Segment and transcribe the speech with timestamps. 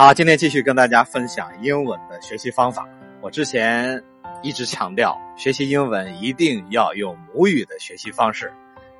[0.00, 2.88] 好，今天继续跟大家分享英文的学习方法。
[3.20, 4.02] 我之前
[4.40, 8.50] 一直强调，学习英文一定要用母语的学习方式，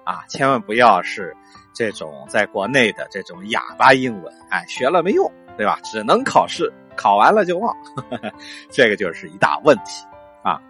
[0.05, 1.35] 啊，千万不要是
[1.73, 5.81] 这种在国内的这种哑巴英文，哎，学了没用，对吧？
[5.85, 7.75] 只能考试，考完了就忘，
[8.71, 10.05] 这个就是一大问题
[10.43, 10.61] 啊。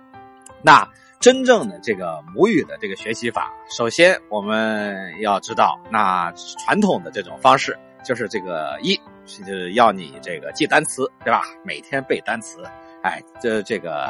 [0.63, 0.89] 那
[1.19, 6.33] 真正的这个母语的这个学习法，首先我们要知道，那
[6.65, 8.97] 传统的这种方式就是这个一。
[9.39, 11.43] 就是要你这个记单词，对吧？
[11.65, 12.63] 每天背单词，
[13.03, 14.09] 哎，这这个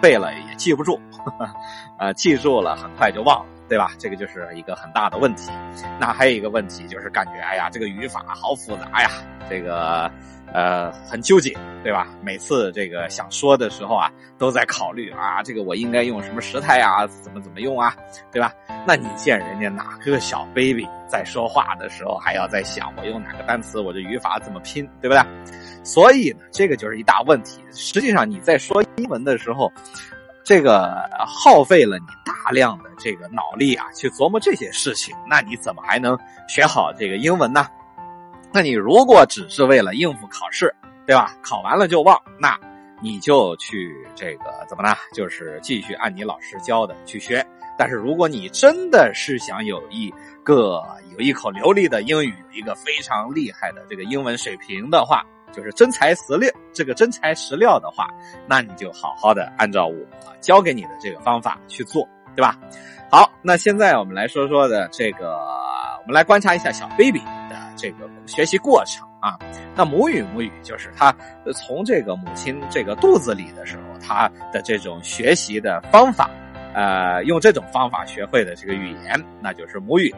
[0.00, 1.00] 背了也记不住，
[1.98, 3.92] 啊，记住了很快就忘了，对吧？
[3.98, 5.50] 这个就是一个很大的问题。
[6.00, 9.10] 那还有一个问题就是感觉，哎呀，这个语法好复杂呀，
[9.48, 10.10] 这个。
[10.52, 12.06] 呃，很纠结，对吧？
[12.22, 17.92] 每次这个想说的时候啊，都在考虑啊，这个我应该用什么时态啊，怎么怎么用啊，
[18.30, 18.52] 对吧？
[18.86, 25.20] 那你见人家哪个小 baby 在说话的时候，还要在想我用哪个单词，我这语法怎么拼，对不对？
[25.82, 27.60] 所以呢，这个就是一大问题。
[27.72, 29.72] 实际上你在说英文的时候，
[30.44, 30.94] 这个
[31.26, 37.66] 耗费了你大量的这个脑力啊，去琢磨这些事情，那你怎么还能学好这个英文呢？
[38.52, 40.74] 那你如果只是为了应付考试，
[41.06, 41.34] 对吧？
[41.42, 42.58] 考完了就忘，那
[43.00, 44.94] 你就去这个怎么呢？
[45.14, 47.44] 就是继续按你老师教的去学。
[47.78, 50.12] 但是如果你真的是想有一
[50.44, 58.06] 个有一口流利的英语，一个非常厉害的这个英文水平的话，就是真材实料，这个真材实料的话，
[58.46, 59.96] 那你就好好的按照我
[60.40, 62.58] 教给你的这个方法去做，对吧？
[63.10, 65.36] 好，那现在我们来说说的这个，
[66.00, 67.64] 我们来观察一下小 baby 的。
[67.76, 69.36] 这个学习过程啊，
[69.74, 71.14] 那母语母语就是他
[71.52, 76.30] 从这个母亲这个肚子里的时候，他的这种学习的方法，
[76.72, 80.14] 呃，用这种方法学会的这个语言，那就是母语。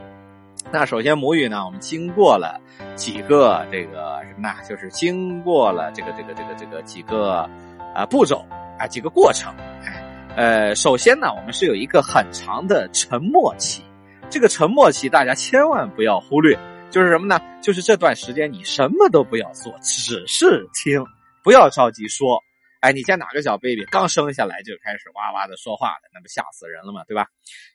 [0.71, 2.61] 那首先母语呢，我们经过了
[2.95, 4.55] 几个这个什么呢？
[4.69, 7.49] 就是经过了这个这个这个这个几个
[7.95, 8.45] 啊步骤
[8.79, 9.53] 啊几个过程。
[10.37, 13.83] 呃，首先呢，我们是有一个很长的沉默期，
[14.29, 16.59] 这个沉默期大家千万不要忽略。
[16.91, 17.41] 就是什么呢？
[17.63, 21.03] 就是这段时间你什么都不要做，只是听，
[21.43, 22.39] 不要着急说。
[22.81, 27.03] 哎，你见哪个小 baby 刚生下来就开始哇哇的说话的，那不吓死人了吗？
[27.09, 27.27] 对吧？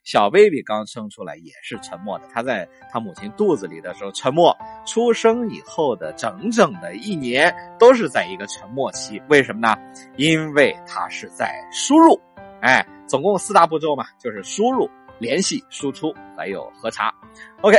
[0.04, 4.56] 小 baby 刚生出来也是沉默的，他在他母亲肚子里的时候沉默，
[4.86, 9.20] 出生以后的整整的一年都是在一个沉默期。
[9.28, 9.76] 为什么呢？
[10.16, 12.18] 因为他是在输入。
[12.62, 17.12] 哎，总共四大步骤嘛，就是输入、联系、输出，还有核查。
[17.60, 17.78] OK。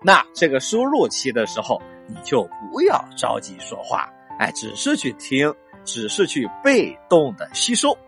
[0.00, 4.08] 那这个输入期的时候，你就不要着急说话，
[4.38, 5.52] 哎，只是去听，
[5.84, 7.98] 只是去被动的吸收，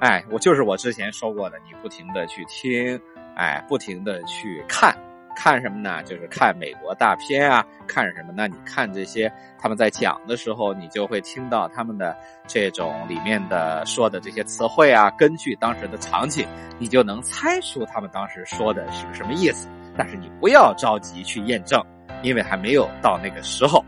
[0.00, 3.00] 哎，我就是我之前说过的，你不停的去听，
[3.34, 4.96] 哎，不停的去看，
[5.34, 6.02] 看什么呢？
[6.04, 8.32] 就是看美国大片啊，看什么？
[8.36, 16.46] 那你看这些他们在讲的时候，你就会听到他们的这种里面的说的这些词汇啊，根据当时的场景，
[16.78, 19.68] 你就能猜出他们当时说的是什么意思。
[19.96, 21.80] 但是你不要着急去验证，
[22.22, 23.84] 因为还没有到那个时候。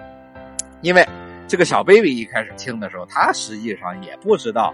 [0.83, 1.05] 因为
[1.49, 4.73] 这个小 baby 一开始听的时候，他实际上也不知道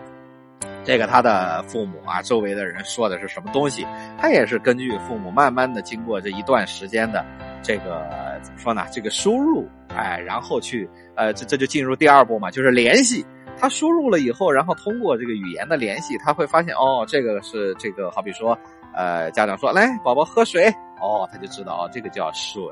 [0.85, 3.87] 这个他的父母啊，周围的人说的是什么东西。
[4.19, 7.25] 他也是根据父母慢慢的经过这一段时间的
[7.63, 8.09] 这个
[8.43, 8.85] 怎么说呢？
[8.93, 13.25] 这个输入，哎，然后去呃，这这就进入第二步嘛，就是联系。
[13.59, 18.59] 他输入了以后，然后通过这个语言的联系，他会发现哦，这个是这个，好比说。
[18.95, 20.69] 呃，家长说来，宝宝喝水
[21.01, 22.63] 哦，他就知道哦，这个叫水，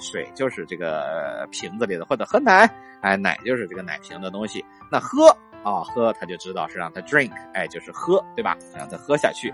[0.00, 2.68] 水就是这个瓶子里的，或者喝奶，
[3.00, 4.64] 哎，奶就是这个奶瓶的东西。
[4.90, 8.56] 那喝啊，喝他就知道是让他 drink，哎，就是喝，对吧？
[8.76, 9.52] 让他喝下去。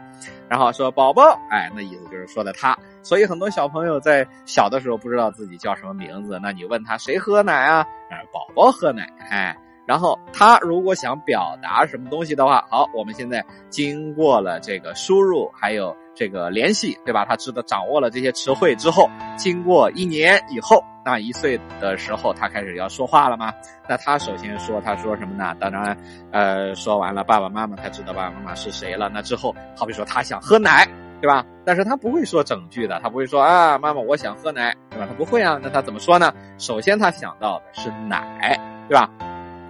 [0.49, 2.77] 然后说宝宝，哎，那意思就是说的他。
[3.03, 7.87] 所以很多小朋友在小的时候不知道自己叫什么名字，那你问他谁喝奶啊？
[8.11, 9.57] 哎，宝宝喝奶，哎。
[9.89, 17.25] 然后他如果想表达什么东西的话，好，我们现在经过了这个输入，还有这个联系，对吧？
[17.25, 23.51] 他知道掌握了这些词汇之后，经过一年以后，那一岁的时候，他开始要说话了吗？
[23.89, 25.55] 那他首先说，他说什么呢？
[25.59, 25.97] 当然，
[26.33, 29.09] 呃，说完了爸爸妈妈，他知道爸爸妈妈是谁了。
[29.09, 30.87] 那之后，好比说他想喝奶，
[31.23, 31.43] 对吧？
[31.65, 35.07] 但是他不会说整句的，他不会说啊，妈妈我想喝奶，对吧？
[35.09, 35.59] 他不会啊。
[35.63, 36.31] 那他怎么说呢？
[36.59, 39.09] 首先他想到的是奶，对吧？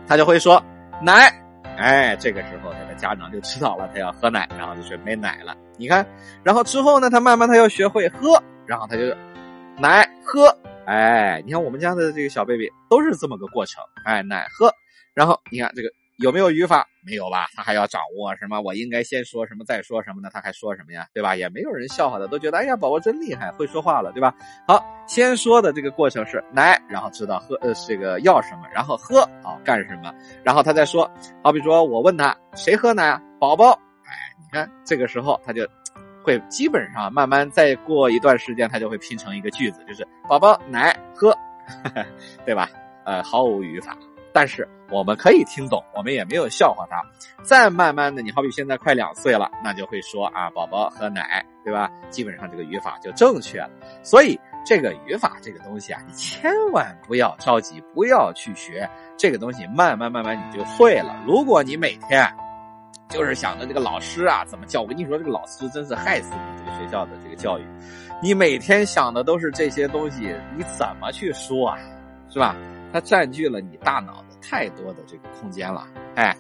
[0.08, 0.62] 他就会说
[1.02, 1.30] 奶，
[1.76, 5.54] 哎，这个时候他的家长就知道了，他要喝奶，然后就准备奶了。
[5.76, 6.04] 你看，
[6.42, 9.14] 然后之后呢，他慢慢他要学会喝，然后他就
[9.76, 10.48] 奶喝，
[10.86, 14.72] 哎，你看我们家的这个小 baby 都是这么个过程，哎，奶喝，
[15.14, 16.84] 然后你看这个有没有语法？
[17.06, 17.46] 没有吧？
[17.54, 18.60] 他还要掌握什么？
[18.60, 20.28] 我应该先说什么，再说什么呢？
[20.32, 21.06] 他还说什么呀？
[21.14, 21.36] 对吧？
[21.36, 24.34] 也没有人笑话他，都觉得哎呀，宝宝真厉害，会说话了，对吧？
[24.66, 30.12] 好，先说的这个过程是奶，然后知道喝呃这个要什么，然后喝啊干什么，
[30.42, 31.08] 然后他再说，
[31.40, 33.22] 好比说我问他谁喝奶啊？
[33.38, 33.70] 宝宝，
[34.04, 35.64] 哎，你看这个时候他就
[36.24, 41.32] 会基本上慢慢再过一段时间，他就会拼成一个句子，就是宝宝奶喝，
[42.44, 42.68] 对吧？
[43.04, 43.96] 呃，毫无语法。
[44.38, 47.02] 但是我们可以听懂，我们也没有笑话他。
[47.42, 51.90] 再慢慢的，你好比现在快两岁了，那就会说啊，宝宝喝奶，对吧？
[52.08, 53.68] 基本上这个语法就正确了。
[54.00, 61.16] 所以这个语法这个东西啊，你千万不要着急，不要去学这个东西，慢慢慢慢你就会了。
[61.26, 62.24] 如果你每天
[63.08, 67.66] 就是想着这个老师啊怎么教，我跟你说，这个老师真是害死你这个学校的这个教育。
[68.22, 71.78] 你每天想的都是这些东西，你怎么去说啊？
[72.30, 72.54] 是吧？
[72.92, 74.24] 它占据了你大脑。
[74.40, 76.36] 太多的这个空间了，哎，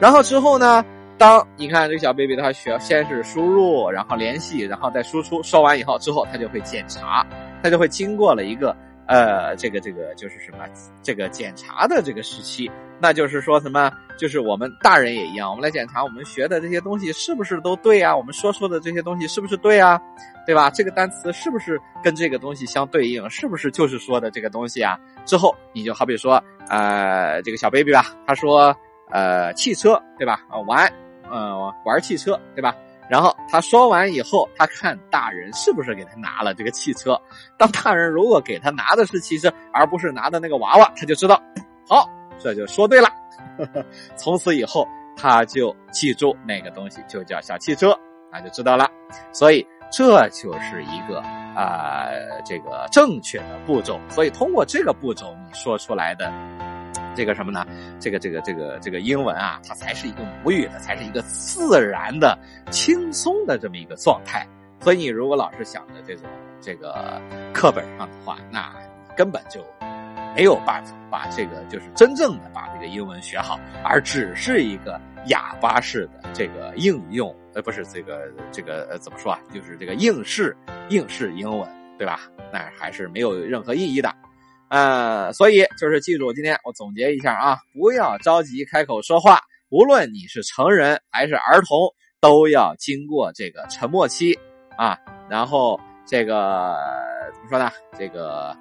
[0.00, 0.84] 然后之后呢？
[1.18, 7.24] 当你看这个小 baby 它需要先是输入，然后联系，然后再输出，说完以后之后它就会检查，
[7.62, 8.74] 它就会经过了一个
[9.12, 10.58] 呃这个这个就是什么
[11.02, 12.70] 这个检查的这个时期，
[13.00, 13.90] 那就是说什么？
[14.18, 18.16] 就是我们大人也一样，我们来检查我们学的这些东西是不是都对啊？
[18.16, 20.00] 我们说出的这些东西是不是对啊？
[20.46, 20.70] 对吧？
[20.70, 23.28] 这个单词是不是跟这个东西相对应？
[23.30, 24.98] 是不是就是说的这个东西啊？
[25.24, 28.74] 之后你就好比说，呃，这个小 baby 吧，他说，
[29.10, 30.44] 呃，汽车，对吧？
[30.48, 30.92] 啊，玩，
[31.28, 32.74] 呃，玩汽车，对吧？
[33.12, 37.20] 然后他说完以后，他看大人是不是给他拿了这个汽车。
[37.58, 41.38] 当大人如果给他拿的是汽车，而不是拿的那个娃娃，他就知道，
[41.86, 43.10] 好，这就说对了。
[44.16, 47.94] 从此以后，他就记住那个东西就叫小汽车，
[48.32, 48.90] 那就知道了。
[49.30, 49.66] 所以。
[49.94, 51.20] 这就是一个
[51.54, 52.08] 啊，
[52.46, 54.00] 这个正确的步骤。
[54.08, 56.32] 所以通过这个步骤，你说出来的
[57.14, 57.66] 这个什么呢？
[58.00, 62.38] 这个这个这个这个英文啊，它才是一个母语的，才是一个自然的、
[62.70, 64.46] 轻松的这么一个状态。
[64.80, 66.24] 所以你如果老是想着这种
[66.60, 67.20] 这个
[67.52, 68.74] 课本上的话，那
[69.16, 69.64] 根本就
[70.34, 77.32] 没有办法把这个就是真正的把这个英文学好，而只是一个哑巴式的这个应用。
[77.54, 79.38] 呃，不是这个这个呃，怎么说啊？
[79.52, 80.56] 就是这个应试
[80.88, 81.68] 应试英文，
[81.98, 82.20] 对吧？
[82.50, 84.12] 那还是没有任何意义的，
[84.72, 89.38] 呃，所以就是记住，今天我总结一下啊，不要着急开口说话，
[89.68, 91.92] 无论你是成人还是儿童，
[92.22, 94.32] 都要经过这个沉默期
[94.78, 94.98] 啊。
[95.28, 96.74] 然后这个
[97.34, 97.70] 怎么说呢？
[97.98, 98.56] 这个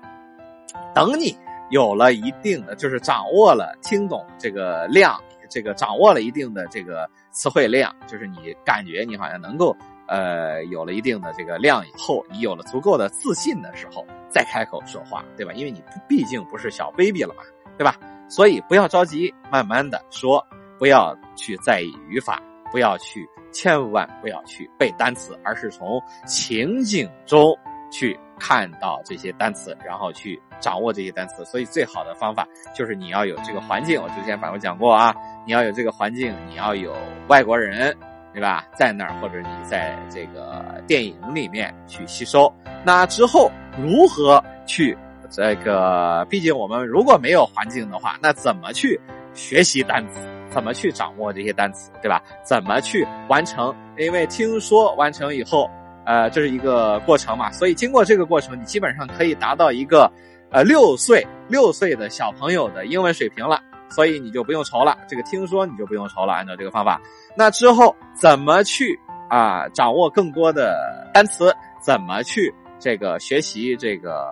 [0.93, 1.33] 等你
[1.69, 5.17] 有了一定的，就是掌握了听懂这个量。
[5.49, 9.75] 这个掌握了一定的这个词汇量，就是你感觉你好像能够
[10.11, 15.53] 呃有了一定的这个量以后，你有了足够的自信的时候，再开口说话，对吧？
[15.53, 17.41] 因为你毕竟不是小 baby 了嘛，
[17.77, 17.95] 对吧？
[18.29, 20.45] 所以不要着急，慢慢的说，
[20.77, 27.57] 不要去在意语法，不要去，千万不要去背单词，而是从情景中
[27.89, 28.19] 去。
[28.43, 32.43] 看到这些单词，然后去掌握这些单词，所以最好的方法
[32.73, 34.01] 就是你要有这个环境。
[34.01, 35.13] 我之前反复讲过啊，
[35.45, 36.91] 你要有这个环境，你要有
[37.27, 37.95] 外国人，
[38.33, 38.65] 对吧？
[38.75, 42.51] 在那儿，或者你在这个电影里面去吸收。
[42.83, 44.97] 那之后如何去
[45.29, 46.25] 这个？
[46.29, 48.99] 毕竟我们如果没有环境的话，那怎么去
[49.33, 50.19] 学习单词？
[50.49, 52.21] 怎么去掌握这些单词，对吧？
[52.43, 53.73] 怎么去完成？
[53.97, 55.69] 因为听说完成以后。
[56.03, 60.11] 呃，这是一个过程嘛，所以经过这个过程，你基本上可以达到一个，
[60.49, 63.61] 呃，六岁六岁的小朋友的英文水平了，
[63.91, 64.97] 所以你就不用愁了。
[65.07, 66.99] 这个听说你就不用愁了，按照这个方法。
[67.35, 71.53] 那之后怎么去啊掌握更多的单词？
[71.79, 74.23] 怎么去这个学习这个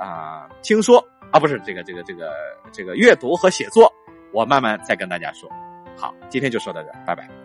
[0.00, 2.32] 啊听说啊不是这个这个这个
[2.72, 3.92] 这个阅读和写作？
[4.32, 5.48] 我慢慢再跟大家说。
[5.96, 7.39] 好，今天就说到这，拜拜。